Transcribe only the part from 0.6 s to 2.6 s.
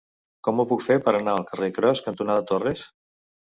ho puc fer per anar al carrer Cros cantonada